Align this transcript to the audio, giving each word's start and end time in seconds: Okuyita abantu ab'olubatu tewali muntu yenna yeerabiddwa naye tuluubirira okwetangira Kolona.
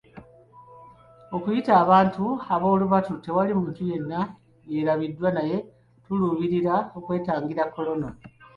Okuyita 1.35 1.71
abantu 1.83 2.23
ab'olubatu 2.53 3.13
tewali 3.23 3.53
muntu 3.59 3.81
yenna 3.91 4.19
yeerabiddwa 4.71 5.29
naye 5.37 5.57
tuluubirira 6.03 6.75
okwetangira 6.97 7.63
Kolona. 7.73 8.09